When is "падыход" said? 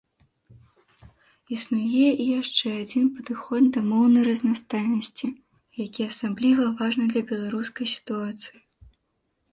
3.17-3.63